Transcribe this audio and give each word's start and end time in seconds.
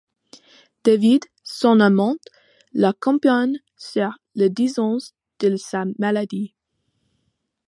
David, 0.83 1.21
son 1.43 1.79
amant, 1.79 2.15
l'accompagne 2.73 3.59
sur 3.77 4.09
les 4.33 4.49
dix 4.49 4.79
ans 4.79 4.97
de 5.41 5.55
sa 5.57 5.83
maladie. 5.99 6.55